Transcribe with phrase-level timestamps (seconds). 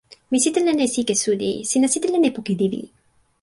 [0.31, 1.53] mi sitelen e sike suli.
[1.69, 2.83] sina sitelen e poki lili.